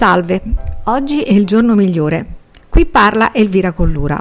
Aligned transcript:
Salve, 0.00 0.40
oggi 0.84 1.20
è 1.20 1.32
il 1.34 1.44
giorno 1.44 1.74
migliore. 1.74 2.36
Qui 2.70 2.86
parla 2.86 3.34
Elvira 3.34 3.72
Collura. 3.72 4.18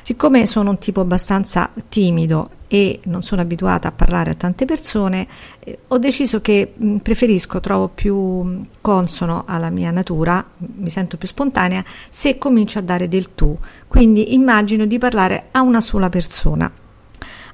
Siccome 0.00 0.46
sono 0.46 0.70
un 0.70 0.78
tipo 0.78 1.00
abbastanza 1.00 1.72
timido 1.88 2.50
e 2.68 3.00
non 3.06 3.22
sono 3.22 3.40
abituata 3.40 3.88
a 3.88 3.90
parlare 3.90 4.30
a 4.30 4.34
tante 4.36 4.64
persone, 4.64 5.26
eh, 5.58 5.80
ho 5.88 5.98
deciso 5.98 6.40
che 6.40 6.72
mh, 6.72 6.98
preferisco, 6.98 7.58
trovo 7.58 7.88
più 7.88 8.64
consono 8.80 9.42
alla 9.44 9.70
mia 9.70 9.90
natura, 9.90 10.46
mi 10.58 10.88
sento 10.88 11.16
più 11.16 11.26
spontanea, 11.26 11.84
se 12.08 12.38
comincio 12.38 12.78
a 12.78 12.82
dare 12.82 13.08
del 13.08 13.34
tu. 13.34 13.58
Quindi 13.88 14.34
immagino 14.34 14.86
di 14.86 14.98
parlare 14.98 15.48
a 15.50 15.62
una 15.62 15.80
sola 15.80 16.08
persona. 16.08 16.70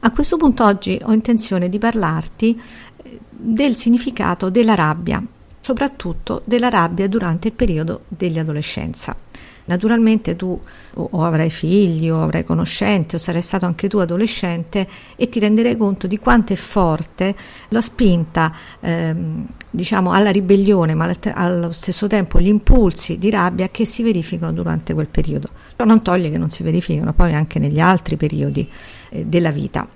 A 0.00 0.10
questo 0.10 0.36
punto 0.36 0.64
oggi 0.64 1.00
ho 1.02 1.14
intenzione 1.14 1.70
di 1.70 1.78
parlarti 1.78 2.60
eh, 3.04 3.20
del 3.30 3.76
significato 3.76 4.50
della 4.50 4.74
rabbia 4.74 5.26
soprattutto 5.64 6.42
della 6.44 6.68
rabbia 6.68 7.08
durante 7.08 7.48
il 7.48 7.54
periodo 7.54 8.02
dell'adolescenza. 8.08 9.16
Naturalmente 9.64 10.36
tu 10.36 10.60
o 10.92 11.24
avrai 11.24 11.48
figli 11.48 12.10
o 12.10 12.20
avrai 12.20 12.44
conoscenti 12.44 13.14
o 13.14 13.18
sarai 13.18 13.40
stato 13.40 13.64
anche 13.64 13.88
tu 13.88 13.96
adolescente 13.96 14.86
e 15.16 15.30
ti 15.30 15.38
renderai 15.38 15.78
conto 15.78 16.06
di 16.06 16.18
quanto 16.18 16.52
è 16.52 16.56
forte 16.56 17.34
la 17.68 17.80
spinta 17.80 18.52
ehm, 18.80 19.46
diciamo 19.70 20.12
alla 20.12 20.28
ribellione 20.28 20.92
ma 20.92 21.10
allo 21.32 21.72
stesso 21.72 22.08
tempo 22.08 22.40
gli 22.40 22.48
impulsi 22.48 23.16
di 23.16 23.30
rabbia 23.30 23.70
che 23.70 23.86
si 23.86 24.02
verificano 24.02 24.52
durante 24.52 24.92
quel 24.92 25.08
periodo. 25.08 25.48
Ciò 25.76 25.86
non 25.86 26.02
toglie 26.02 26.30
che 26.30 26.36
non 26.36 26.50
si 26.50 26.62
verificano 26.62 27.14
poi 27.14 27.32
anche 27.32 27.58
negli 27.58 27.80
altri 27.80 28.16
periodi 28.18 28.68
eh, 29.08 29.24
della 29.24 29.50
vita. 29.50 29.88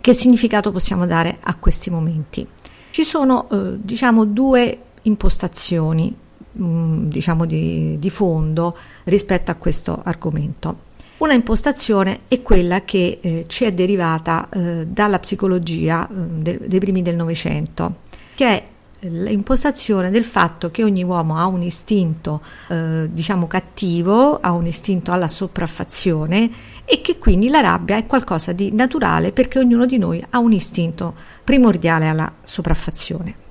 Che 0.00 0.14
significato 0.14 0.70
possiamo 0.70 1.04
dare 1.04 1.38
a 1.40 1.56
questi 1.56 1.90
momenti? 1.90 2.46
Ci 2.90 3.02
sono 3.02 3.48
eh, 3.50 3.72
diciamo 3.82 4.24
due 4.24 4.78
impostazioni 5.06 6.14
mm, 6.60 7.08
diciamo 7.08 7.44
di, 7.44 7.98
di, 7.98 8.10
fondo 8.10 8.76
rispetto 9.04 9.50
a 9.50 9.54
questo 9.54 10.00
argomento. 10.04 10.84
Una 11.18 11.32
impostazione 11.32 12.20
è 12.28 12.42
quella 12.42 12.82
che 12.84 13.18
eh, 13.20 13.44
ci 13.48 13.64
è 13.64 13.72
derivata 13.72 14.48
eh, 14.50 14.86
dalla 14.86 15.18
psicologia 15.18 16.06
eh, 16.06 16.12
de, 16.12 16.60
dei 16.66 16.78
primi 16.78 17.00
del 17.00 17.16
Novecento, 17.16 18.00
che 18.34 18.46
è 18.46 18.66
l'impostazione 19.00 20.10
del 20.10 20.24
fatto 20.24 20.70
che 20.70 20.82
ogni 20.82 21.02
uomo 21.02 21.36
ha 21.38 21.46
un 21.46 21.62
istinto 21.62 22.42
eh, 22.68 23.08
diciamo 23.10 23.46
cattivo, 23.46 24.40
ha 24.40 24.52
un 24.52 24.66
istinto 24.66 25.12
alla 25.12 25.28
sopraffazione 25.28 26.50
e 26.84 27.00
che 27.00 27.18
quindi 27.18 27.48
la 27.48 27.60
rabbia 27.60 27.96
è 27.96 28.06
qualcosa 28.06 28.52
di 28.52 28.72
naturale 28.72 29.32
perché 29.32 29.58
ognuno 29.58 29.86
di 29.86 29.98
noi 29.98 30.24
ha 30.30 30.38
un 30.38 30.52
istinto 30.52 31.14
primordiale 31.44 32.08
alla 32.08 32.30
sopraffazione. 32.42 33.44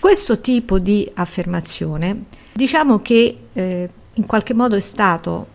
Questo 0.00 0.40
tipo 0.40 0.78
di 0.78 1.10
affermazione 1.14 2.24
diciamo 2.52 3.00
che 3.00 3.38
eh, 3.52 3.90
in 4.14 4.26
qualche 4.26 4.54
modo 4.54 4.74
è 4.74 4.80
stato 4.80 5.48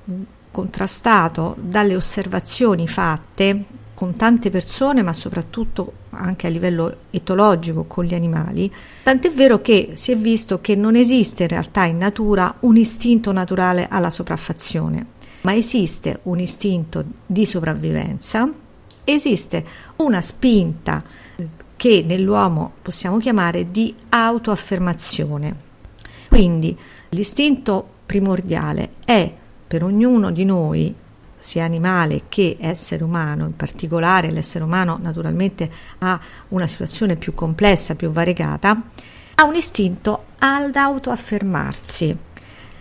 contrastato 0.51 1.55
dalle 1.59 1.95
osservazioni 1.95 2.87
fatte 2.87 3.65
con 3.93 4.15
tante 4.15 4.49
persone, 4.49 5.01
ma 5.01 5.13
soprattutto 5.13 5.93
anche 6.11 6.47
a 6.47 6.49
livello 6.49 6.97
etologico 7.09 7.83
con 7.85 8.05
gli 8.05 8.13
animali, 8.13 8.71
tant'è 9.03 9.31
vero 9.31 9.61
che 9.61 9.91
si 9.93 10.11
è 10.11 10.17
visto 10.17 10.61
che 10.61 10.75
non 10.75 10.95
esiste 10.95 11.43
in 11.43 11.49
realtà 11.49 11.83
in 11.85 11.97
natura 11.97 12.55
un 12.61 12.77
istinto 12.77 13.31
naturale 13.31 13.87
alla 13.89 14.09
sopraffazione, 14.09 15.05
ma 15.41 15.55
esiste 15.55 16.19
un 16.23 16.39
istinto 16.39 17.03
di 17.25 17.45
sopravvivenza, 17.45 18.49
esiste 19.03 19.65
una 19.97 20.21
spinta 20.21 21.03
che 21.83 22.01
nell'uomo 22.01 22.75
possiamo 22.81 23.17
chiamare 23.17 23.69
di 23.69 23.93
autoaffermazione. 24.07 25.53
Quindi 26.29 26.77
l'istinto 27.09 27.85
primordiale 28.05 28.91
è 29.03 29.29
per 29.67 29.83
ognuno 29.83 30.31
di 30.31 30.45
noi, 30.45 30.95
sia 31.39 31.65
animale 31.65 32.21
che 32.29 32.55
essere 32.57 33.03
umano, 33.03 33.47
in 33.47 33.57
particolare 33.57 34.31
l'essere 34.31 34.63
umano 34.63 34.97
naturalmente 35.01 35.69
ha 35.97 36.17
una 36.47 36.67
situazione 36.67 37.17
più 37.17 37.33
complessa, 37.33 37.95
più 37.95 38.11
variegata, 38.11 38.81
ha 39.35 39.43
un 39.43 39.55
istinto 39.55 40.27
ad 40.39 40.77
autoaffermarsi 40.77 42.17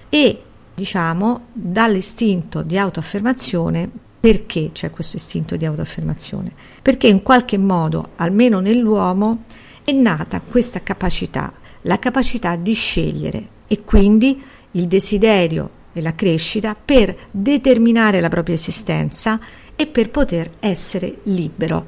e 0.09 0.43
diciamo 0.73 1.47
dall'istinto 1.53 2.63
di 2.63 2.79
autoaffermazione 2.79 4.12
perché 4.23 4.71
c'è 4.73 4.93
questo 4.93 5.17
istinto 5.17 5.57
di 5.57 5.65
autoaffermazione? 5.65 6.53
Perché 6.81 7.09
in 7.09 7.23
qualche 7.23 7.59
modo, 7.59 8.11
almeno 8.15 8.61
nell'uomo, 8.61 9.47
è 9.83 9.91
nata 9.91 10.41
questa 10.41 10.81
capacità, 10.81 11.53
la 11.81 11.99
capacità 11.99 12.55
di 12.55 12.73
scegliere 12.73 13.49
e 13.67 13.83
quindi 13.83 14.41
il 14.71 14.87
desiderio 14.87 15.71
e 15.93 16.01
la 16.01 16.15
crescita 16.15 16.77
per 16.77 17.17
determinare 17.33 18.21
la 18.21 18.29
propria 18.29 18.55
esistenza 18.55 19.41
e 19.75 19.89
per 19.89 20.11
poter 20.11 20.53
essere 20.61 21.17
libero. 21.25 21.85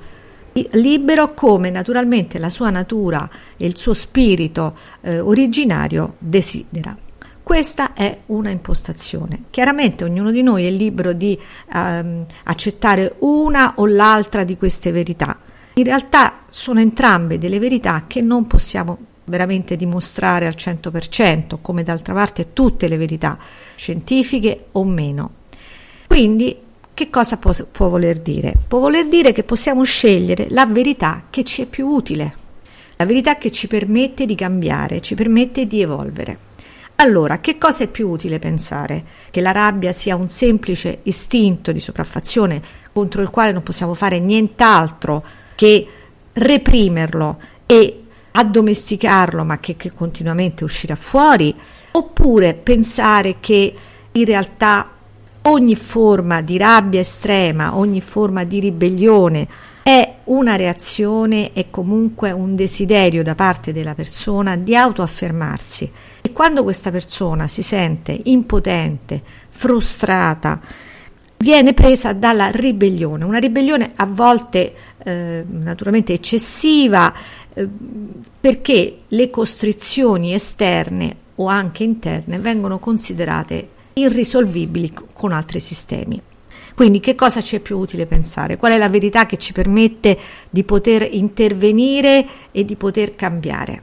Libero 0.73 1.35
come 1.35 1.71
naturalmente 1.71 2.41
la 2.41 2.51
sua 2.51 2.71
natura 2.71 3.31
e 3.57 3.65
il 3.65 3.77
suo 3.77 3.95
spirito 3.95 4.77
eh, 5.03 5.21
originario 5.21 6.17
desidera. 6.19 7.04
Questa 7.45 7.93
è 7.93 8.21
una 8.27 8.49
impostazione. 8.49 9.45
Chiaramente 9.51 10.03
ognuno 10.03 10.31
di 10.31 10.43
noi 10.43 10.65
è 10.65 10.71
libero 10.71 11.13
di 11.13 11.39
ehm, 11.75 12.25
accettare 12.45 13.17
una 13.19 13.75
o 13.77 13.85
l'altra 13.87 14.45
di 14.45 14.57
queste 14.57 14.91
verità. 14.93 15.39
In 15.75 15.85
realtà 15.85 16.45
sono 16.49 16.81
entrambe 16.81 17.39
delle 17.39 17.59
verità 17.59 18.05
che 18.07 18.23
non 18.23 18.47
possiamo 18.47 18.97
veramente 19.25 19.77
dimostrare 19.77 20.47
al 20.47 20.55
100%, 20.57 21.59
come 21.61 21.83
d'altra 21.83 22.15
parte 22.15 22.55
tutte 22.55 22.89
le 22.89 22.97
verità, 22.97 23.37
scientifiche 23.75 24.69
o 24.73 24.83
meno. 24.85 25.31
Quindi, 26.07 26.57
che 26.95 27.11
cosa 27.11 27.37
può, 27.37 27.53
può 27.71 27.91
voler 27.91 28.21
dire? 28.21 28.55
Può 28.67 28.79
voler 28.79 29.07
dire 29.07 29.33
che 29.33 29.45
possiamo 29.45 29.83
scegliere 29.83 30.47
la 30.49 30.65
verità 30.65 31.25
che 31.29 31.45
ci 31.45 31.61
è 31.61 31.67
più 31.67 31.89
utile, 31.89 32.35
la 32.97 33.05
verità 33.05 33.37
che 33.37 33.53
ci 33.53 33.67
permette 33.67 34.25
di 34.25 34.35
cambiare, 34.35 35.03
ci 35.03 35.15
permette 35.15 35.67
di 35.67 35.83
evolvere. 35.83 36.53
Allora, 37.05 37.39
che 37.39 37.59
cosa 37.59 37.85
è 37.85 37.89
più 37.89 38.09
utile 38.09 38.39
pensare? 38.39 39.05
Che 39.31 39.43
la 39.43 39.53
rabbia 39.53 39.93
sia 39.93 40.17
un 40.17 40.27
semplice 40.27 41.01
istinto 41.03 41.71
di 41.71 41.79
sopraffazione 41.79 42.63
contro 42.95 43.21
il 43.21 43.29
quale 43.29 43.53
non 43.53 43.63
possiamo 43.63 43.93
fare 43.93 44.19
nient'altro 44.19 45.23
che 45.55 45.87
reprimerlo 46.33 47.39
e 47.67 48.05
addomesticarlo, 48.31 49.45
ma 49.45 49.59
che, 49.59 49.77
che 49.77 49.93
continuamente 49.93 50.65
uscirà 50.65 50.95
fuori? 50.95 51.55
Oppure 51.91 52.55
pensare 52.55 53.37
che 53.39 53.75
in 54.11 54.25
realtà 54.25 54.89
ogni 55.43 55.77
forma 55.77 56.41
di 56.41 56.57
rabbia 56.57 57.01
estrema, 57.01 57.77
ogni 57.77 58.01
forma 58.01 58.45
di 58.45 58.61
ribellione 58.61 59.47
è 59.83 60.11
una 60.25 60.57
reazione 60.57 61.53
e 61.53 61.67
comunque 61.69 62.33
un 62.33 62.57
desiderio 62.57 63.23
da 63.23 63.35
parte 63.35 63.75
della 63.75 63.95
persona 63.95 64.57
di 64.57 64.75
autoaffermarsi 64.75 65.93
e 66.27 66.33
quando 66.33 66.63
questa 66.63 66.91
persona 66.91 67.47
si 67.49 67.63
sente 67.63 68.19
impotente, 68.25 69.21
frustrata, 69.51 70.59
viene 71.37 71.75
presa 71.75 72.15
dalla 72.15 72.47
ribellione, 72.51 73.25
una 73.25 73.37
ribellione 73.37 73.93
a 73.95 74.07
volte 74.07 74.75
eh, 75.05 75.45
naturalmente 75.47 76.15
eccessiva 76.15 77.13
eh, 77.53 77.69
perché 78.41 79.01
le 79.07 79.29
costrizioni 79.29 80.33
esterne 80.33 81.15
o 81.35 81.47
anche 81.47 81.85
interne 81.85 82.39
vengono 82.39 82.79
considerate 82.79 83.69
irrisolvibili 83.93 84.95
con 85.13 85.31
altri 85.31 85.61
sistemi. 85.61 86.19
Quindi 86.75 87.01
che 87.01 87.15
cosa 87.15 87.43
ci 87.43 87.57
è 87.57 87.61
più 87.61 87.77
utile 87.77 88.07
pensare? 88.07 88.57
Qual 88.57 88.73
è 88.73 88.79
la 88.79 88.89
verità 88.89 89.27
che 89.27 89.37
ci 89.37 89.53
permette 89.53 90.19
di 90.49 90.65
poter 90.65 91.07
intervenire 91.09 92.27
e 92.51 92.65
di 92.65 92.77
poter 92.77 93.15
cambiare? 93.15 93.83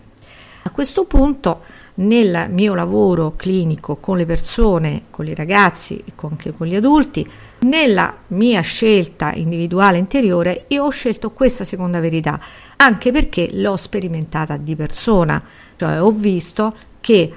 A 0.63 0.71
questo 0.71 1.05
punto 1.05 1.59
nel 1.95 2.47
mio 2.49 2.73
lavoro 2.73 3.33
clinico 3.35 3.95
con 3.97 4.17
le 4.17 4.25
persone, 4.25 5.03
con 5.09 5.27
i 5.27 5.35
ragazzi 5.35 6.01
e 6.05 6.13
anche 6.15 6.51
con 6.51 6.67
gli 6.67 6.75
adulti, 6.75 7.27
nella 7.59 8.15
mia 8.27 8.61
scelta 8.61 9.33
individuale 9.33 9.97
interiore, 9.97 10.65
io 10.69 10.85
ho 10.85 10.89
scelto 10.89 11.31
questa 11.31 11.63
seconda 11.63 11.99
verità, 11.99 12.39
anche 12.77 13.11
perché 13.11 13.49
l'ho 13.53 13.77
sperimentata 13.77 14.57
di 14.57 14.75
persona, 14.75 15.41
cioè 15.75 16.01
ho 16.01 16.11
visto 16.11 16.73
che 16.99 17.33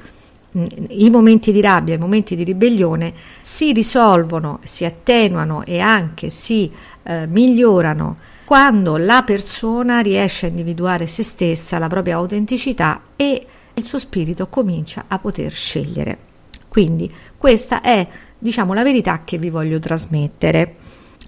i 0.89 1.11
momenti 1.11 1.51
di 1.51 1.61
rabbia, 1.61 1.95
i 1.95 1.99
momenti 1.99 2.37
di 2.37 2.45
ribellione 2.45 3.13
si 3.41 3.73
risolvono, 3.73 4.61
si 4.63 4.85
attenuano 4.85 5.65
e 5.65 5.81
anche 5.81 6.31
si 6.31 6.71
eh, 7.03 7.27
migliorano 7.27 8.17
quando 8.45 8.97
la 8.97 9.23
persona 9.25 10.01
riesce 10.01 10.47
a 10.47 10.49
individuare 10.51 11.07
se 11.07 11.23
stessa, 11.23 11.79
la 11.79 11.89
propria 11.89 12.17
autenticità 12.17 13.01
e 13.17 13.47
il 13.75 13.85
suo 13.85 13.99
spirito 13.99 14.49
comincia 14.49 15.05
a 15.09 15.19
poter 15.19 15.53
scegliere. 15.53 16.19
Quindi 16.69 17.13
questa 17.37 17.81
è, 17.81 18.07
diciamo, 18.39 18.75
la 18.75 18.83
verità 18.83 19.23
che 19.25 19.39
vi 19.39 19.51
voglio 19.51 19.79
trasmettere. 19.79 20.77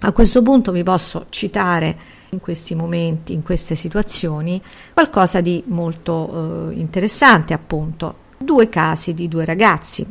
A 0.01 0.11
questo 0.11 0.41
punto 0.41 0.71
vi 0.71 0.83
posso 0.83 1.27
citare 1.29 2.15
in 2.29 2.39
questi 2.39 2.75
momenti, 2.75 3.33
in 3.33 3.43
queste 3.43 3.75
situazioni, 3.75 4.61
qualcosa 4.93 5.41
di 5.41 5.63
molto 5.67 6.69
eh, 6.69 6.73
interessante, 6.79 7.53
appunto, 7.53 8.25
due 8.37 8.69
casi 8.69 9.13
di 9.13 9.27
due 9.27 9.45
ragazzi. 9.45 10.05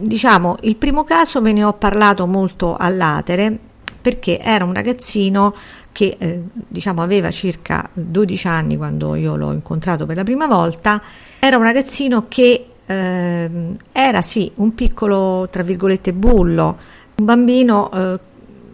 diciamo, 0.00 0.56
il 0.62 0.76
primo 0.76 1.04
caso 1.04 1.40
ve 1.40 1.52
ne 1.52 1.64
ho 1.64 1.74
parlato 1.74 2.26
molto 2.26 2.74
all'atere 2.74 3.58
perché 4.00 4.38
era 4.38 4.64
un 4.64 4.72
ragazzino 4.72 5.52
che 5.96 6.16
eh, 6.18 6.42
diciamo 6.52 7.00
aveva 7.00 7.30
circa 7.30 7.88
12 7.90 8.46
anni 8.48 8.76
quando 8.76 9.14
io 9.14 9.34
l'ho 9.34 9.50
incontrato 9.50 10.04
per 10.04 10.16
la 10.16 10.24
prima 10.24 10.46
volta, 10.46 11.00
era 11.38 11.56
un 11.56 11.62
ragazzino 11.62 12.26
che 12.28 12.66
eh, 12.84 13.50
era 13.92 14.20
sì 14.20 14.52
un 14.56 14.74
piccolo 14.74 15.48
tra 15.50 15.62
virgolette 15.62 16.12
bullo, 16.12 16.76
un 17.14 17.24
bambino 17.24 17.90
eh, 17.90 18.18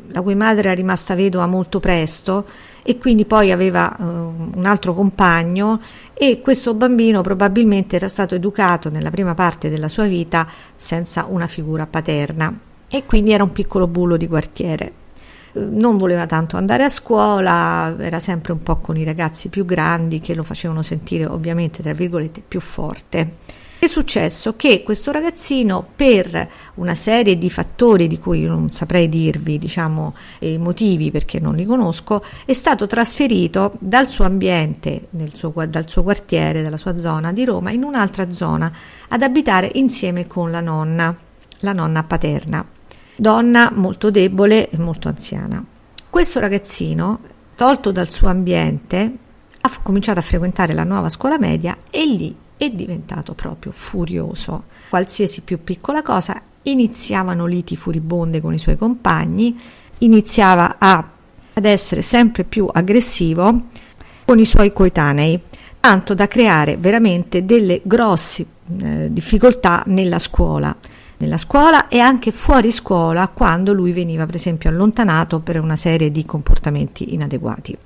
la 0.08 0.20
cui 0.20 0.34
madre 0.34 0.62
era 0.62 0.72
rimasta 0.74 1.14
vedova 1.14 1.46
molto 1.46 1.78
presto 1.78 2.44
e 2.82 2.98
quindi 2.98 3.24
poi 3.24 3.52
aveva 3.52 3.96
uh, 3.96 4.02
un 4.02 4.64
altro 4.66 4.92
compagno 4.92 5.80
e 6.14 6.40
questo 6.40 6.74
bambino 6.74 7.20
probabilmente 7.20 7.94
era 7.94 8.08
stato 8.08 8.34
educato 8.34 8.90
nella 8.90 9.10
prima 9.10 9.34
parte 9.34 9.70
della 9.70 9.88
sua 9.88 10.06
vita 10.06 10.44
senza 10.74 11.26
una 11.28 11.46
figura 11.46 11.86
paterna 11.86 12.52
e 12.88 13.06
quindi 13.06 13.30
era 13.30 13.44
un 13.44 13.52
piccolo 13.52 13.86
bullo 13.86 14.16
di 14.16 14.26
quartiere. 14.26 15.01
Non 15.54 15.98
voleva 15.98 16.26
tanto 16.26 16.56
andare 16.56 16.84
a 16.84 16.88
scuola, 16.88 17.94
era 17.98 18.20
sempre 18.20 18.52
un 18.52 18.62
po' 18.62 18.76
con 18.76 18.96
i 18.96 19.04
ragazzi 19.04 19.50
più 19.50 19.66
grandi 19.66 20.18
che 20.18 20.34
lo 20.34 20.44
facevano 20.44 20.80
sentire 20.80 21.26
ovviamente 21.26 21.82
tra 21.82 21.92
virgolette 21.92 22.42
più 22.46 22.60
forte. 22.60 23.36
È 23.82 23.88
successo 23.88 24.54
che 24.54 24.84
questo 24.84 25.10
ragazzino, 25.10 25.84
per 25.96 26.48
una 26.74 26.94
serie 26.94 27.36
di 27.36 27.50
fattori 27.50 28.06
di 28.06 28.16
cui 28.16 28.44
non 28.44 28.70
saprei 28.70 29.08
dirvi 29.08 29.58
diciamo, 29.58 30.14
i 30.38 30.56
motivi 30.56 31.10
perché 31.10 31.40
non 31.40 31.56
li 31.56 31.64
conosco, 31.64 32.24
è 32.44 32.52
stato 32.52 32.86
trasferito 32.86 33.72
dal 33.80 34.06
suo 34.06 34.24
ambiente, 34.24 35.08
suo, 35.34 35.52
dal 35.66 35.88
suo 35.88 36.04
quartiere, 36.04 36.62
dalla 36.62 36.76
sua 36.76 36.96
zona 36.96 37.32
di 37.32 37.44
Roma, 37.44 37.72
in 37.72 37.82
un'altra 37.82 38.30
zona 38.30 38.72
ad 39.08 39.20
abitare 39.20 39.68
insieme 39.74 40.28
con 40.28 40.52
la 40.52 40.60
nonna, 40.60 41.12
la 41.58 41.72
nonna 41.72 42.04
paterna, 42.04 42.64
donna 43.22 43.70
molto 43.72 44.10
debole 44.10 44.68
e 44.68 44.76
molto 44.78 45.06
anziana. 45.06 45.64
Questo 46.10 46.40
ragazzino, 46.40 47.20
tolto 47.54 47.92
dal 47.92 48.10
suo 48.10 48.26
ambiente, 48.26 49.16
ha 49.60 49.70
cominciato 49.80 50.18
a 50.18 50.22
frequentare 50.22 50.74
la 50.74 50.82
nuova 50.82 51.08
scuola 51.08 51.38
media 51.38 51.76
e 51.88 52.04
lì 52.04 52.34
è 52.56 52.68
diventato 52.68 53.34
proprio 53.34 53.70
furioso. 53.70 54.64
Qualsiasi 54.88 55.42
più 55.42 55.62
piccola 55.62 56.02
cosa 56.02 56.42
iniziavano 56.62 57.46
liti 57.46 57.76
furibonde 57.76 58.40
con 58.40 58.54
i 58.54 58.58
suoi 58.58 58.76
compagni, 58.76 59.56
iniziava 59.98 60.74
a, 60.78 61.08
ad 61.52 61.64
essere 61.64 62.02
sempre 62.02 62.42
più 62.42 62.68
aggressivo 62.70 63.66
con 64.24 64.40
i 64.40 64.44
suoi 64.44 64.72
coetanei, 64.72 65.40
tanto 65.78 66.14
da 66.14 66.26
creare 66.26 66.76
veramente 66.76 67.44
delle 67.44 67.82
grosse 67.84 68.44
eh, 68.80 69.12
difficoltà 69.12 69.84
nella 69.86 70.18
scuola 70.18 70.76
nella 71.22 71.38
scuola 71.38 71.88
e 71.88 71.98
anche 71.98 72.32
fuori 72.32 72.70
scuola 72.70 73.28
quando 73.28 73.72
lui 73.72 73.92
veniva 73.92 74.26
per 74.26 74.34
esempio 74.34 74.68
allontanato 74.68 75.40
per 75.40 75.58
una 75.58 75.76
serie 75.76 76.10
di 76.10 76.24
comportamenti 76.24 77.14
inadeguati. 77.14 77.76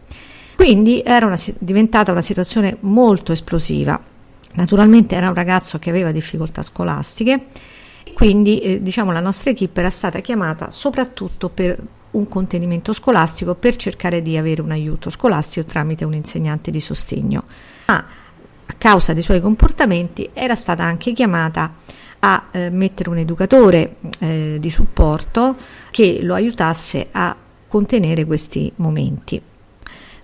Quindi 0.56 1.02
era 1.04 1.26
una, 1.26 1.38
diventata 1.58 2.12
una 2.12 2.22
situazione 2.22 2.76
molto 2.80 3.32
esplosiva 3.32 4.00
Naturalmente 4.56 5.14
era 5.14 5.28
un 5.28 5.34
ragazzo 5.34 5.78
che 5.78 5.90
aveva 5.90 6.12
difficoltà 6.12 6.62
scolastiche, 6.62 7.46
quindi 8.14 8.58
eh, 8.60 8.82
diciamo 8.82 9.12
la 9.12 9.20
nostra 9.20 9.50
equipe 9.50 9.80
era 9.80 9.90
stata 9.90 10.20
chiamata 10.20 10.70
soprattutto 10.70 11.50
per 11.50 11.78
un 12.12 12.26
contenimento 12.28 12.94
scolastico 12.94 13.54
per 13.54 13.76
cercare 13.76 14.22
di 14.22 14.38
avere 14.38 14.62
un 14.62 14.70
aiuto 14.70 15.10
scolastico 15.10 15.68
tramite 15.68 16.06
un 16.06 16.14
insegnante 16.14 16.70
di 16.70 16.80
sostegno. 16.80 17.44
Ma 17.86 17.96
a 18.68 18.74
causa 18.78 19.12
dei 19.12 19.22
suoi 19.22 19.42
comportamenti 19.42 20.30
era 20.32 20.54
stata 20.54 20.82
anche 20.82 21.12
chiamata 21.12 21.74
a 22.26 22.46
eh, 22.50 22.70
mettere 22.70 23.08
un 23.08 23.18
educatore 23.18 23.96
eh, 24.18 24.56
di 24.58 24.68
supporto 24.68 25.54
che 25.92 26.18
lo 26.22 26.34
aiutasse 26.34 27.06
a 27.12 27.36
contenere 27.68 28.24
questi 28.24 28.72
momenti. 28.76 29.40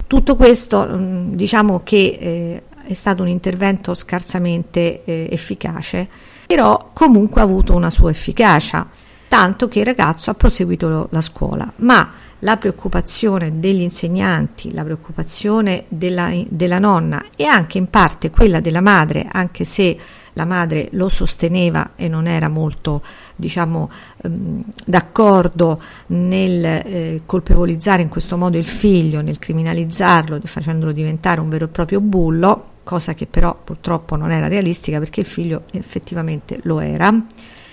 Tutto 0.09 0.35
questo 0.35 0.85
mm, 0.85 1.35
diciamo 1.35 1.83
che 1.85 2.19
eh, 2.21 2.63
è 2.85 2.95
stato 2.95 3.23
un 3.23 3.29
intervento 3.29 3.95
scarsamente 3.95 5.05
eh, 5.05 5.29
efficace, 5.31 6.09
però 6.45 6.91
comunque 6.93 7.41
ha 7.41 7.45
avuto 7.45 7.73
una 7.73 7.89
sua 7.89 8.11
efficacia, 8.11 8.89
tanto 9.29 9.69
che 9.69 9.79
il 9.79 9.85
ragazzo 9.85 10.31
ha 10.31 10.35
proseguito 10.35 11.07
la 11.09 11.21
scuola, 11.21 11.73
ma 11.77 12.11
la 12.41 12.57
preoccupazione 12.57 13.61
degli 13.61 13.81
insegnanti, 13.81 14.73
la 14.73 14.83
preoccupazione 14.83 15.85
della, 15.87 16.33
della 16.49 16.81
nonna 16.81 17.25
e 17.37 17.45
anche 17.45 17.79
in 17.79 17.89
parte 17.89 18.31
quella 18.31 18.59
della 18.59 18.81
madre, 18.81 19.29
anche 19.31 19.63
se 19.63 19.97
la 20.35 20.45
madre 20.45 20.89
lo 20.93 21.09
sosteneva 21.09 21.91
e 21.97 22.09
non 22.09 22.27
era 22.27 22.49
molto 22.49 23.03
diciamo 23.37 23.89
ehm, 24.23 24.65
d'accordo 24.85 25.81
nel 26.07 26.65
eh, 26.65 27.23
colpevolizzare 27.27 28.03
in 28.03 28.09
questo 28.09 28.37
modo 28.37 28.57
il 28.57 28.67
figlio, 28.67 29.21
nel 29.21 29.39
criminalizzarlo, 29.39 30.41
facendolo 30.45 30.93
diventare 30.93 31.41
un 31.41 31.49
vero 31.49 31.67
e 31.67 31.69
proprio 31.69 32.01
bullo, 32.01 32.71
cosa 32.83 33.15
che 33.15 33.27
però 33.27 33.57
purtroppo 33.63 34.17
non 34.17 34.31
era 34.31 34.49
realistica 34.49 34.99
perché 34.99 35.21
il 35.21 35.27
figlio 35.27 35.65
effettivamente 35.73 36.61
lo 36.63 36.81
era, 36.81 37.09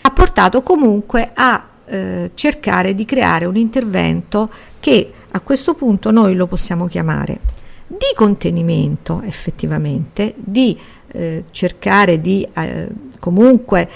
ha 0.01 0.12
portato 0.12 0.62
comunque 0.62 1.31
a 1.33 1.67
eh, 1.85 2.31
cercare 2.33 2.94
di 2.94 3.05
creare 3.05 3.45
un 3.45 3.55
intervento 3.55 4.47
che 4.79 5.12
a 5.31 5.39
questo 5.41 5.73
punto 5.73 6.12
noi 6.12 6.35
lo 6.35 6.47
possiamo 6.47 6.88
chiamare 6.88 7.57
di 7.88 8.13
contenimento 8.15 9.21
effettivamente, 9.25 10.35
di 10.38 10.77
eh, 11.11 11.45
cercare 11.51 12.21
di 12.21 12.47
eh, 12.53 12.88
comunque 13.19 13.89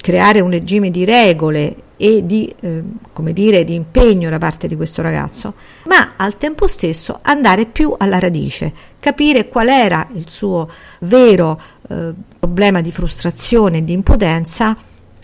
creare 0.00 0.40
un 0.40 0.50
regime 0.50 0.90
di 0.90 1.04
regole 1.04 1.90
e 1.96 2.26
di, 2.26 2.52
eh, 2.60 2.82
come 3.12 3.32
dire, 3.32 3.64
di 3.64 3.74
impegno 3.74 4.28
da 4.28 4.38
parte 4.38 4.66
di 4.66 4.74
questo 4.74 5.02
ragazzo, 5.02 5.54
ma 5.84 6.14
al 6.16 6.36
tempo 6.36 6.66
stesso 6.66 7.20
andare 7.22 7.66
più 7.66 7.94
alla 7.96 8.18
radice, 8.18 8.72
capire 8.98 9.48
qual 9.48 9.68
era 9.68 10.08
il 10.14 10.28
suo 10.28 10.68
vero 11.00 11.60
eh, 11.88 12.12
problema 12.38 12.80
di 12.80 12.90
frustrazione 12.90 13.84
di 13.84 13.92
impotenza 13.92 14.76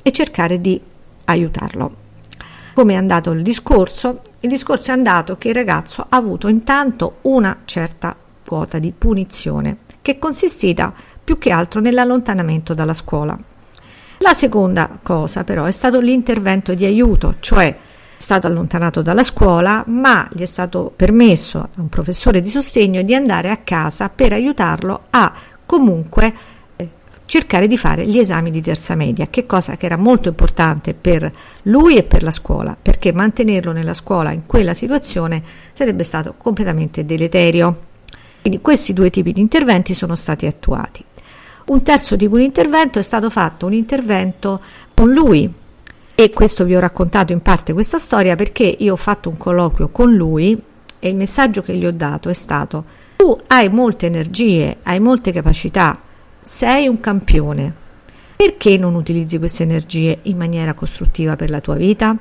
e 0.03 0.13
cercare 0.13 0.61
di 0.61 0.81
aiutarlo. 1.25 2.07
Come 2.75 2.93
è 2.93 2.97
andato 2.97 3.33
il 3.33 3.43
discorso? 3.43 4.21
Il 4.41 4.49
discorso 4.49 4.93
è 4.93 4.95
andato 4.95 5.37
che 5.37 5.49
il 5.49 5.55
ragazzo 5.55 6.07
ha 6.09 6.17
avuto 6.17 6.47
intanto 6.47 7.17
una 7.23 7.63
certa 7.65 8.17
quota 8.45 8.79
di 8.79 8.93
punizione 8.97 9.79
che 10.09 10.15
è 10.15 10.19
consistita 10.19 10.95
più 11.29 11.37
che 11.37 11.51
altro 11.51 11.81
nell'allontanamento 11.81 12.73
dalla 12.73 12.95
scuola. 12.95 13.37
La 14.21 14.33
seconda 14.33 14.99
cosa 15.03 15.45
però 15.45 15.67
è 15.67 15.71
stato 15.71 16.01
l'intervento 16.01 16.73
di 16.73 16.87
aiuto, 16.87 17.35
cioè 17.41 17.67
è 17.67 17.77
stato 18.17 18.47
allontanato 18.47 19.03
dalla 19.03 19.23
scuola, 19.23 19.85
ma 19.89 20.27
gli 20.33 20.41
è 20.41 20.47
stato 20.47 20.91
permesso 20.97 21.59
a 21.59 21.69
un 21.75 21.91
professore 21.91 22.41
di 22.41 22.49
sostegno 22.49 23.03
di 23.03 23.15
andare 23.15 23.51
a 23.51 23.59
casa 23.59 24.09
per 24.09 24.33
aiutarlo 24.33 25.03
a 25.11 25.31
comunque 25.67 26.33
eh, 26.77 26.89
cercare 27.27 27.67
di 27.67 27.77
fare 27.77 28.07
gli 28.07 28.19
esami 28.19 28.51
di 28.51 28.63
terza 28.63 28.95
media, 28.95 29.27
che 29.29 29.45
cosa 29.45 29.77
che 29.77 29.85
era 29.85 29.99
molto 29.99 30.29
importante 30.29 30.95
per 30.95 31.31
lui 31.65 31.99
e 31.99 32.05
per 32.05 32.23
la 32.23 32.31
scuola, 32.31 32.75
perché 32.81 33.13
mantenerlo 33.13 33.73
nella 33.73 33.93
scuola 33.93 34.33
in 34.33 34.47
quella 34.47 34.73
situazione 34.73 35.43
sarebbe 35.73 36.05
stato 36.05 36.37
completamente 36.39 37.05
deleterio. 37.05 37.85
Quindi 38.41 38.63
questi 38.63 38.95
due 38.95 39.11
tipi 39.11 39.33
di 39.33 39.41
interventi 39.41 39.93
sono 39.93 40.15
stati 40.15 40.47
attuati. 40.47 41.05
Un 41.69 41.83
terzo 41.83 42.17
tipo 42.17 42.39
di 42.39 42.45
intervento 42.45 42.99
è 42.99 43.03
stato 43.03 43.29
fatto 43.29 43.67
un 43.67 43.75
intervento 43.75 44.61
con 44.95 45.13
lui 45.13 45.53
e 46.15 46.31
questo 46.31 46.65
vi 46.65 46.75
ho 46.75 46.81
raccontato 46.81 47.33
in 47.33 47.43
parte 47.43 47.75
questa 47.75 47.99
storia 47.99 48.37
perché 48.37 48.75
io 48.79 48.95
ho 48.95 48.97
fatto 48.97 49.29
un 49.29 49.37
colloquio 49.37 49.89
con 49.89 50.15
lui 50.15 50.61
e 50.99 51.09
il 51.09 51.15
messaggio 51.15 51.63
che 51.63 51.75
gli 51.77 51.85
ho 51.85 51.93
dato 51.93 52.31
è 52.31 52.33
stato 52.33 53.07
tu 53.17 53.39
hai 53.49 53.69
molte 53.69 54.07
energie, 54.07 54.79
hai 54.85 54.99
molte 55.01 55.31
capacità, 55.33 56.01
sei 56.41 56.89
un 56.89 57.01
campione. 57.01 57.75
Perché 58.37 58.79
non 58.79 58.95
utilizzi 58.95 59.39
queste 59.39 59.65
energie 59.65 60.21
in 60.23 60.37
maniera 60.37 60.73
costruttiva 60.73 61.37
per 61.37 61.51
la 61.51 61.61
tua 61.61 61.75
vita? 61.75 62.17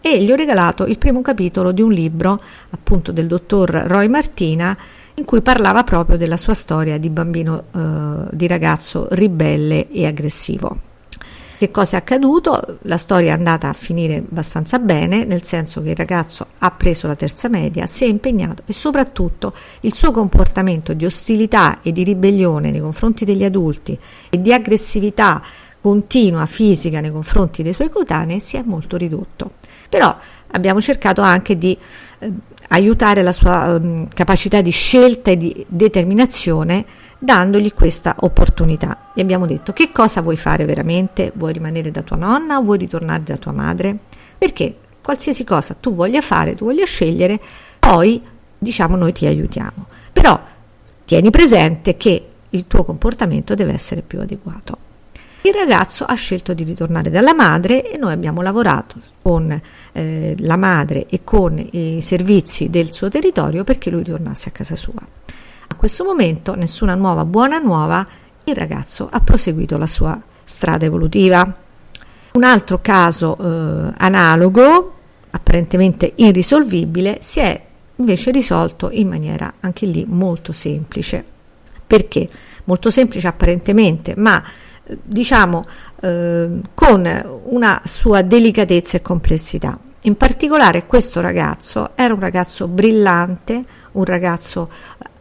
E 0.00 0.22
gli 0.22 0.30
ho 0.30 0.36
regalato 0.36 0.86
il 0.86 0.98
primo 0.98 1.20
capitolo 1.20 1.72
di 1.72 1.82
un 1.82 1.90
libro, 1.90 2.40
appunto 2.70 3.10
del 3.10 3.26
dottor 3.26 3.68
Roy 3.70 4.06
Martina, 4.06 4.78
in 5.18 5.24
cui 5.24 5.40
parlava 5.40 5.82
proprio 5.82 6.16
della 6.16 6.36
sua 6.36 6.54
storia 6.54 6.98
di 6.98 7.08
bambino, 7.08 7.64
eh, 7.74 8.28
di 8.30 8.46
ragazzo 8.46 9.08
ribelle 9.10 9.90
e 9.90 10.06
aggressivo. 10.06 10.94
Che 11.58 11.70
cosa 11.70 11.96
è 11.96 12.00
accaduto? 12.00 12.78
La 12.82 12.98
storia 12.98 13.30
è 13.30 13.34
andata 13.34 13.70
a 13.70 13.72
finire 13.72 14.16
abbastanza 14.16 14.78
bene, 14.78 15.24
nel 15.24 15.42
senso 15.42 15.82
che 15.82 15.90
il 15.90 15.96
ragazzo 15.96 16.48
ha 16.58 16.70
preso 16.70 17.06
la 17.06 17.16
terza 17.16 17.48
media, 17.48 17.86
si 17.86 18.04
è 18.04 18.06
impegnato 18.06 18.62
e 18.66 18.74
soprattutto 18.74 19.54
il 19.80 19.94
suo 19.94 20.10
comportamento 20.10 20.92
di 20.92 21.06
ostilità 21.06 21.80
e 21.80 21.92
di 21.92 22.04
ribellione 22.04 22.70
nei 22.70 22.80
confronti 22.80 23.24
degli 23.24 23.42
adulti 23.42 23.98
e 24.28 24.38
di 24.38 24.52
aggressività 24.52 25.42
continua 25.80 26.44
fisica 26.44 27.00
nei 27.00 27.10
confronti 27.10 27.62
dei 27.62 27.72
suoi 27.72 27.88
coetanei 27.88 28.40
si 28.40 28.58
è 28.58 28.62
molto 28.62 28.98
ridotto. 28.98 29.52
Però 29.88 30.14
abbiamo 30.48 30.82
cercato 30.82 31.22
anche 31.22 31.56
di 31.56 31.78
eh, 32.18 32.32
aiutare 32.68 33.22
la 33.22 33.32
sua 33.32 33.78
um, 33.80 34.08
capacità 34.08 34.60
di 34.60 34.70
scelta 34.70 35.30
e 35.30 35.36
di 35.36 35.64
determinazione 35.68 36.84
dandogli 37.18 37.72
questa 37.72 38.16
opportunità. 38.20 39.10
Gli 39.14 39.20
abbiamo 39.20 39.46
detto 39.46 39.72
che 39.72 39.90
cosa 39.92 40.20
vuoi 40.20 40.36
fare 40.36 40.64
veramente? 40.64 41.32
Vuoi 41.34 41.52
rimanere 41.52 41.90
da 41.90 42.02
tua 42.02 42.16
nonna 42.16 42.58
o 42.58 42.62
vuoi 42.62 42.78
ritornare 42.78 43.22
da 43.22 43.36
tua 43.36 43.52
madre? 43.52 43.96
Perché 44.36 44.76
qualsiasi 45.00 45.44
cosa 45.44 45.76
tu 45.78 45.94
voglia 45.94 46.20
fare, 46.20 46.54
tu 46.54 46.64
voglia 46.64 46.84
scegliere, 46.84 47.40
poi 47.78 48.20
diciamo 48.58 48.96
noi 48.96 49.12
ti 49.12 49.26
aiutiamo. 49.26 49.86
Però 50.12 50.40
tieni 51.04 51.30
presente 51.30 51.96
che 51.96 52.26
il 52.50 52.64
tuo 52.66 52.82
comportamento 52.84 53.54
deve 53.54 53.72
essere 53.72 54.02
più 54.02 54.20
adeguato. 54.20 54.78
Il 55.42 55.52
ragazzo 55.54 56.04
ha 56.04 56.14
scelto 56.14 56.54
di 56.54 56.64
ritornare 56.64 57.08
dalla 57.08 57.34
madre 57.34 57.88
e 57.88 57.96
noi 57.96 58.12
abbiamo 58.12 58.42
lavorato 58.42 58.96
con 59.22 59.60
eh, 59.92 60.34
la 60.38 60.56
madre 60.56 61.06
e 61.06 61.20
con 61.22 61.58
i 61.58 62.00
servizi 62.02 62.68
del 62.68 62.92
suo 62.92 63.08
territorio 63.08 63.62
perché 63.62 63.90
lui 63.90 64.02
tornasse 64.02 64.48
a 64.48 64.52
casa 64.52 64.74
sua. 64.74 64.94
A 65.68 65.74
questo 65.76 66.04
momento 66.04 66.54
nessuna 66.54 66.94
nuova 66.94 67.24
buona 67.24 67.58
nuova, 67.58 68.04
il 68.44 68.54
ragazzo 68.54 69.08
ha 69.10 69.20
proseguito 69.20 69.76
la 69.76 69.86
sua 69.86 70.20
strada 70.42 70.84
evolutiva. 70.84 71.56
Un 72.32 72.44
altro 72.44 72.80
caso 72.80 73.36
eh, 73.36 73.92
analogo, 73.96 74.94
apparentemente 75.30 76.12
irrisolvibile, 76.16 77.18
si 77.20 77.40
è 77.40 77.62
invece 77.96 78.30
risolto 78.30 78.90
in 78.90 79.08
maniera 79.08 79.54
anche 79.60 79.86
lì 79.86 80.04
molto 80.06 80.52
semplice. 80.52 81.24
Perché? 81.86 82.28
Molto 82.64 82.90
semplice 82.90 83.28
apparentemente, 83.28 84.14
ma 84.16 84.42
diciamo 85.02 85.64
eh, 86.00 86.48
con 86.74 87.40
una 87.44 87.82
sua 87.84 88.22
delicatezza 88.22 88.96
e 88.96 89.02
complessità. 89.02 89.78
In 90.02 90.16
particolare 90.16 90.86
questo 90.86 91.20
ragazzo 91.20 91.90
era 91.96 92.14
un 92.14 92.20
ragazzo 92.20 92.68
brillante, 92.68 93.64
un 93.92 94.04
ragazzo 94.04 94.70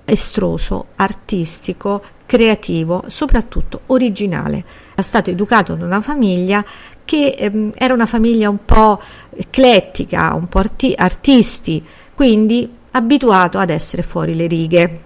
estroso, 0.05 0.87
artistico, 0.97 2.03
creativo, 2.25 3.03
soprattutto 3.07 3.81
originale. 3.87 4.63
È 4.93 5.01
stato 5.01 5.31
educato 5.31 5.73
in 5.73 5.81
una 5.81 6.01
famiglia 6.01 6.63
che 7.03 7.35
ehm, 7.37 7.71
era 7.75 7.93
una 7.93 8.05
famiglia 8.05 8.49
un 8.49 8.63
po' 8.63 9.01
eclettica, 9.31 10.33
un 10.35 10.47
po' 10.47 10.59
arti- 10.59 10.93
artisti, 10.95 11.83
quindi 12.13 12.69
abituato 12.91 13.57
ad 13.57 13.69
essere 13.69 14.03
fuori 14.03 14.35
le 14.35 14.47
righe. 14.47 15.01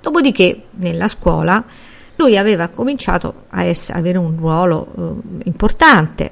Dopodiché 0.00 0.64
nella 0.72 1.08
scuola 1.08 1.64
lui 2.16 2.36
aveva 2.36 2.68
cominciato 2.68 3.44
a 3.50 3.64
essere, 3.64 3.98
avere 3.98 4.18
un 4.18 4.36
ruolo 4.36 4.86
eh, 4.96 5.42
importante, 5.44 6.30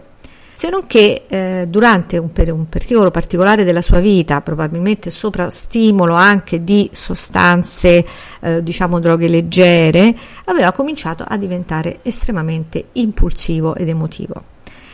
se 0.52 0.68
non 0.68 0.86
che 0.86 1.24
eh, 1.26 1.66
durante 1.68 2.18
un, 2.18 2.30
per 2.32 2.52
un 2.52 2.68
periodo 2.68 3.10
particolare 3.10 3.64
della 3.64 3.80
sua 3.80 3.98
vita, 3.98 4.42
probabilmente 4.42 5.08
sopra 5.08 5.48
stimolo 5.48 6.14
anche 6.14 6.62
di 6.62 6.90
sostanze, 6.92 8.04
eh, 8.40 8.62
diciamo 8.62 9.00
droghe 9.00 9.26
leggere, 9.26 10.14
aveva 10.44 10.72
cominciato 10.72 11.24
a 11.26 11.38
diventare 11.38 12.00
estremamente 12.02 12.88
impulsivo 12.92 13.74
ed 13.74 13.88
emotivo. 13.88 14.42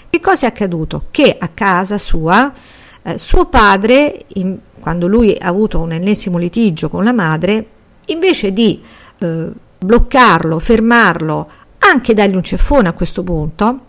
Che 0.09 0.21
cosa 0.21 0.47
è 0.47 0.51
accaduto? 0.51 1.07
Che 1.11 1.37
a 1.37 1.49
casa 1.49 1.99
sua 1.99 2.53
eh, 3.07 3.19
suo 3.19 3.47
padre, 3.47 4.25
in, 4.35 4.59
quando 4.81 5.07
lui 5.07 5.37
ha 5.39 5.47
avuto 5.47 5.79
un 5.79 5.93
ennesimo 5.93 6.39
litigio 6.39 6.89
con 6.89 7.05
la 7.05 7.13
madre, 7.13 7.67
invece 8.07 8.53
di 8.53 8.83
eh, 9.19 9.49
bloccarlo, 9.79 10.59
fermarlo, 10.59 11.49
anche 11.79 12.15
dargli 12.15 12.35
un 12.35 12.43
ceffone 12.43 12.89
a 12.89 12.93
questo 12.93 13.23
punto, 13.23 13.81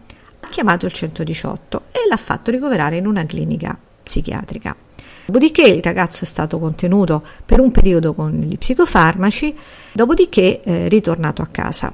chiamato 0.49 0.85
il 0.85 0.93
118 0.93 1.81
e 1.91 2.07
l'ha 2.09 2.17
fatto 2.17 2.51
ricoverare 2.51 2.97
in 2.97 3.05
una 3.05 3.25
clinica 3.25 3.77
psichiatrica. 4.03 4.75
Dopodiché 5.25 5.63
il 5.63 5.83
ragazzo 5.83 6.23
è 6.23 6.27
stato 6.27 6.57
contenuto 6.57 7.21
per 7.45 7.59
un 7.59 7.71
periodo 7.71 8.13
con 8.13 8.31
gli 8.31 8.57
psicofarmaci, 8.57 9.55
dopodiché 9.91 10.61
eh, 10.61 10.87
ritornato 10.87 11.41
a 11.41 11.47
casa. 11.51 11.93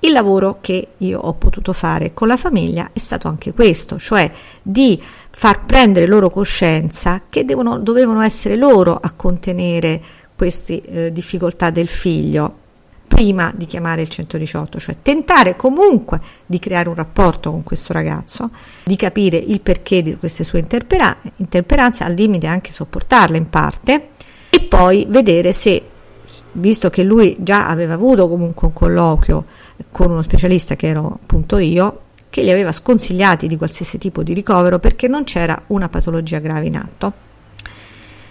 Il 0.00 0.12
lavoro 0.12 0.58
che 0.60 0.88
io 0.98 1.20
ho 1.20 1.34
potuto 1.34 1.72
fare 1.72 2.12
con 2.12 2.28
la 2.28 2.36
famiglia 2.36 2.90
è 2.92 2.98
stato 2.98 3.28
anche 3.28 3.52
questo, 3.52 3.98
cioè 3.98 4.30
di 4.60 5.00
far 5.30 5.64
prendere 5.64 6.06
loro 6.06 6.28
coscienza 6.28 7.22
che 7.28 7.44
devono, 7.44 7.78
dovevano 7.78 8.20
essere 8.20 8.56
loro 8.56 8.98
a 9.00 9.12
contenere 9.14 10.02
queste 10.34 10.82
eh, 10.82 11.12
difficoltà 11.12 11.70
del 11.70 11.88
figlio 11.88 12.64
prima 13.16 13.50
di 13.56 13.64
chiamare 13.64 14.02
il 14.02 14.10
118, 14.10 14.78
cioè 14.78 14.96
tentare 15.00 15.56
comunque 15.56 16.20
di 16.44 16.58
creare 16.58 16.90
un 16.90 16.94
rapporto 16.94 17.50
con 17.50 17.62
questo 17.62 17.94
ragazzo, 17.94 18.50
di 18.84 18.94
capire 18.94 19.38
il 19.38 19.60
perché 19.60 20.02
di 20.02 20.18
queste 20.18 20.44
sue 20.44 20.58
interperanze, 20.58 22.04
al 22.04 22.12
limite 22.12 22.46
anche 22.46 22.72
sopportarle 22.72 23.38
in 23.38 23.48
parte, 23.48 24.10
e 24.50 24.60
poi 24.60 25.06
vedere 25.08 25.52
se, 25.52 25.82
visto 26.52 26.90
che 26.90 27.02
lui 27.02 27.36
già 27.40 27.68
aveva 27.68 27.94
avuto 27.94 28.28
comunque 28.28 28.66
un 28.66 28.74
colloquio 28.74 29.46
con 29.90 30.10
uno 30.10 30.20
specialista 30.20 30.76
che 30.76 30.88
ero 30.88 31.18
appunto 31.22 31.56
io, 31.56 32.00
che 32.28 32.44
gli 32.44 32.50
aveva 32.50 32.70
sconsigliati 32.70 33.46
di 33.46 33.56
qualsiasi 33.56 33.96
tipo 33.96 34.22
di 34.22 34.34
ricovero 34.34 34.78
perché 34.78 35.08
non 35.08 35.24
c'era 35.24 35.58
una 35.68 35.88
patologia 35.88 36.38
grave 36.38 36.66
in 36.66 36.76
atto. 36.76 37.12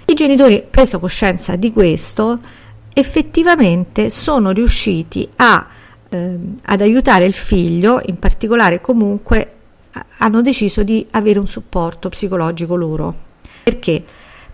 I 0.05 0.13
genitori, 0.13 0.63
preso 0.69 0.99
coscienza 0.99 1.55
di 1.55 1.73
questo, 1.73 2.39
effettivamente 2.97 4.09
sono 4.09 4.51
riusciti 4.51 5.27
a, 5.35 5.67
eh, 6.07 6.39
ad 6.61 6.81
aiutare 6.81 7.25
il 7.25 7.33
figlio, 7.33 8.01
in 8.05 8.17
particolare 8.17 8.79
comunque 8.79 9.51
hanno 10.19 10.41
deciso 10.41 10.81
di 10.81 11.05
avere 11.11 11.39
un 11.39 11.47
supporto 11.47 12.07
psicologico 12.07 12.75
loro. 12.75 13.13
Perché? 13.63 14.01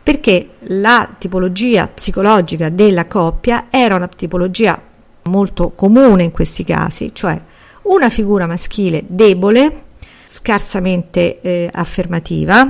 Perché 0.02 0.50
la 0.70 1.08
tipologia 1.20 1.88
psicologica 1.88 2.70
della 2.70 3.06
coppia 3.06 3.68
era 3.70 3.96
una 3.96 4.08
tipologia 4.08 4.82
molto 5.24 5.70
comune 5.76 6.24
in 6.24 6.32
questi 6.32 6.64
casi, 6.64 7.12
cioè 7.14 7.40
una 7.84 8.10
figura 8.10 8.48
maschile 8.48 9.04
debole, 9.06 9.84
scarsamente 10.26 11.42
eh, 11.42 11.70
affermativa 11.72 12.68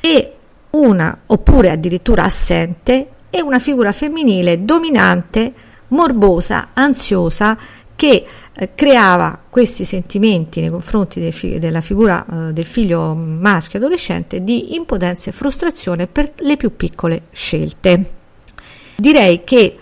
e 0.00 0.32
una 0.70 1.18
oppure 1.26 1.70
addirittura 1.70 2.24
assente 2.24 3.08
e 3.34 3.42
una 3.42 3.58
figura 3.58 3.90
femminile 3.90 4.64
dominante, 4.64 5.52
morbosa, 5.88 6.68
ansiosa, 6.72 7.58
che 7.96 8.24
eh, 8.52 8.70
creava 8.76 9.40
questi 9.50 9.84
sentimenti 9.84 10.60
nei 10.60 10.70
confronti 10.70 11.32
fi- 11.32 11.58
della 11.58 11.80
figura 11.80 12.24
eh, 12.24 12.52
del 12.52 12.64
figlio 12.64 13.12
maschio 13.12 13.80
adolescente 13.80 14.44
di 14.44 14.76
impotenza 14.76 15.30
e 15.30 15.32
frustrazione 15.32 16.06
per 16.06 16.30
le 16.36 16.56
più 16.56 16.76
piccole 16.76 17.22
scelte. 17.32 18.12
Direi 18.94 19.42
che 19.42 19.78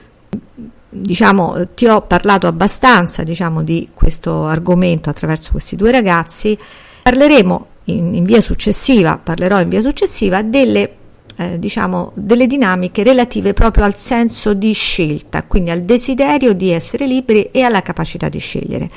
diciamo, 0.89 1.75
ti 1.75 1.87
ho 1.87 2.01
parlato 2.01 2.47
abbastanza 2.47 3.23
diciamo, 3.23 3.63
di 3.63 3.91
questo 3.93 4.47
argomento 4.47 5.11
attraverso 5.11 5.51
questi 5.51 5.77
due 5.77 5.91
ragazzi. 5.91 6.57
Parleremo 7.03 7.67
in, 7.85 8.15
in 8.15 8.25
via 8.25 8.41
successiva, 8.41 9.19
parlerò 9.23 9.61
in 9.61 9.69
via 9.69 9.83
successiva 9.83 10.41
delle 10.41 10.97
eh, 11.43 11.59
diciamo, 11.59 12.13
delle 12.15 12.47
dinamiche 12.47 13.03
relative 13.03 13.53
proprio 13.53 13.85
al 13.85 13.99
senso 13.99 14.55
di 14.55 14.73
scelta, 14.73 15.43
quindi 15.43 15.71
al 15.71 15.83
desiderio 15.83 16.53
di 16.53 16.71
essere 16.71 17.07
liberi 17.07 17.51
e 17.51 17.63
alla 17.63 17.83
capacità 17.83 18.29
di 18.29 18.39
scegliere. 18.39 18.91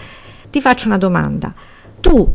Ti 0.49 0.61
faccio 0.61 0.87
una 0.87 0.97
domanda. 0.97 1.53
Tu 1.99 2.33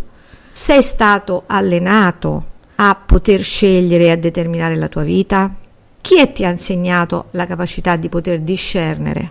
sei 0.53 0.83
stato 0.83 1.45
allenato 1.47 2.45
a 2.77 2.95
poter 2.95 3.43
scegliere 3.43 4.05
e 4.05 4.11
a 4.11 4.17
determinare 4.17 4.77
la 4.77 4.89
tua 4.89 5.03
vita? 5.03 5.55
Chi 6.01 6.19
è 6.19 6.33
ti 6.33 6.45
ha 6.45 6.51
insegnato 6.51 7.27
la 7.33 7.47
capacità 7.47 7.97
di 7.97 8.09
poter 8.09 8.41
discernere 8.41 9.31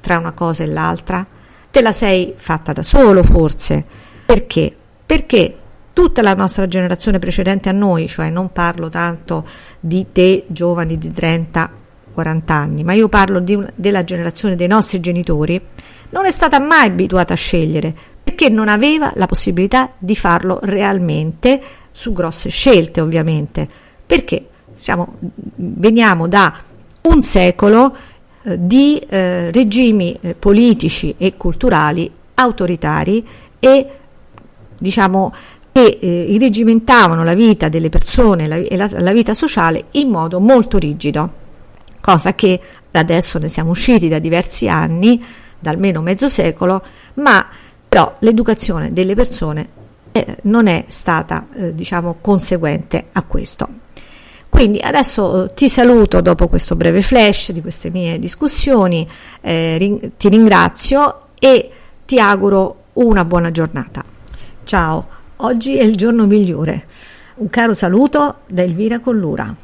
tra 0.00 0.18
una 0.18 0.32
cosa 0.32 0.64
e 0.64 0.66
l'altra? 0.66 1.26
Te 1.70 1.80
la 1.80 1.92
sei 1.92 2.34
fatta 2.36 2.72
da 2.72 2.82
solo 2.82 3.22
forse? 3.22 3.84
Perché? 4.26 4.74
Perché 5.06 5.56
tutta 6.00 6.22
la 6.22 6.32
nostra 6.32 6.66
generazione 6.66 7.18
precedente 7.18 7.68
a 7.68 7.72
noi, 7.72 8.08
cioè 8.08 8.30
non 8.30 8.52
parlo 8.52 8.88
tanto 8.88 9.44
di 9.78 10.06
te 10.12 10.44
giovani 10.46 10.96
di 10.96 11.12
30 11.12 11.72
40 12.14 12.54
anni, 12.54 12.82
ma 12.84 12.94
io 12.94 13.08
parlo 13.08 13.42
una, 13.46 13.70
della 13.74 14.02
generazione 14.02 14.56
dei 14.56 14.66
nostri 14.66 14.98
genitori, 15.00 15.60
non 16.08 16.24
è 16.24 16.30
stata 16.30 16.58
mai 16.58 16.86
abituata 16.88 17.34
a 17.34 17.36
scegliere 17.36 17.94
perché 18.22 18.48
non 18.48 18.68
aveva 18.68 19.12
la 19.14 19.26
possibilità 19.26 19.92
di 19.98 20.16
farlo 20.16 20.58
realmente 20.62 21.60
su 21.92 22.12
grosse 22.12 22.48
scelte, 22.48 23.02
ovviamente. 23.02 23.68
Perché 24.06 24.46
siamo, 24.72 25.16
veniamo 25.54 26.28
da 26.28 26.54
un 27.02 27.20
secolo 27.20 27.94
eh, 28.42 28.56
di 28.58 28.98
eh, 28.98 29.50
regimi 29.50 30.18
eh, 30.20 30.34
politici 30.34 31.14
e 31.18 31.36
culturali 31.36 32.10
autoritari 32.34 33.26
e 33.58 33.86
diciamo 34.78 35.32
che 35.72 35.98
eh, 36.00 36.26
irregimentavano 36.28 37.24
la 37.24 37.34
vita 37.34 37.68
delle 37.68 37.88
persone 37.88 38.66
e 38.68 38.76
la, 38.76 38.88
la 38.90 39.12
vita 39.12 39.34
sociale 39.34 39.84
in 39.92 40.08
modo 40.08 40.40
molto 40.40 40.78
rigido, 40.78 41.32
cosa 42.00 42.34
che 42.34 42.60
adesso 42.92 43.38
ne 43.38 43.48
siamo 43.48 43.70
usciti 43.70 44.08
da 44.08 44.18
diversi 44.18 44.68
anni, 44.68 45.24
da 45.58 45.70
almeno 45.70 46.00
mezzo 46.00 46.28
secolo, 46.28 46.82
ma 47.14 47.46
però 47.88 48.16
l'educazione 48.20 48.92
delle 48.92 49.14
persone 49.14 49.68
eh, 50.12 50.38
non 50.42 50.66
è 50.66 50.84
stata 50.88 51.46
eh, 51.54 51.74
diciamo 51.74 52.16
conseguente 52.20 53.06
a 53.12 53.22
questo. 53.22 53.68
Quindi 54.48 54.80
adesso 54.80 55.44
eh, 55.44 55.54
ti 55.54 55.68
saluto 55.68 56.20
dopo 56.20 56.48
questo 56.48 56.74
breve 56.74 57.02
flash 57.02 57.52
di 57.52 57.60
queste 57.60 57.90
mie 57.90 58.18
discussioni, 58.18 59.08
eh, 59.40 59.76
ring- 59.78 60.12
ti 60.16 60.28
ringrazio 60.28 61.18
e 61.38 61.70
ti 62.04 62.18
auguro 62.18 62.84
una 62.94 63.24
buona 63.24 63.52
giornata. 63.52 64.04
Ciao, 64.64 65.06
oggi 65.42 65.76
è 65.76 65.82
il 65.82 65.96
giorno 65.96 66.26
migliore. 66.26 66.84
Un 67.36 67.48
caro 67.48 67.74
saluto 67.74 68.40
da 68.48 68.62
Elvira 68.62 68.98
Collura. 68.98 69.54